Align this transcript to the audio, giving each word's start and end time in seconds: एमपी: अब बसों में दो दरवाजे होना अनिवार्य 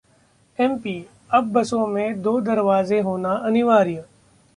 एमपी: 0.59 0.93
अब 1.31 1.51
बसों 1.53 1.85
में 1.87 2.21
दो 2.21 2.39
दरवाजे 2.41 2.99
होना 2.99 3.33
अनिवार्य 3.45 4.05